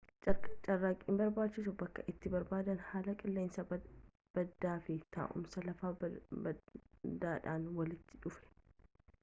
[0.67, 3.65] carraaqqiin barbaacha bakkee itti barbadaa'e haala qilleensa
[4.39, 8.51] badaa fi taa'umsa lafaa badaadhaan walitti dhufe